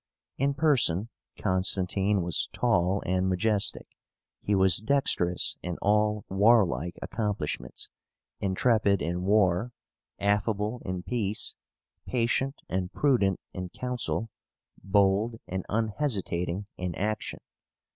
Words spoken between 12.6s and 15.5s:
and prudent in council, bold